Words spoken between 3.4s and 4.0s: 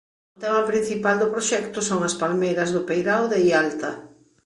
Ialta.